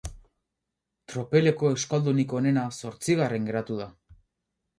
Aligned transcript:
Tropeleko 1.11 1.69
euskaldunik 1.73 2.33
onena 2.41 2.65
zortzigarren 2.79 3.47
geratu 3.53 3.79
da. 3.85 3.89